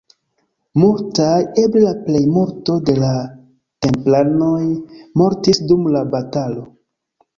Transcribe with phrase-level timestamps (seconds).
[0.83, 3.11] Multaj, eble la plejmulto de la
[3.87, 4.65] templanoj
[5.23, 6.65] mortis dum la batalo.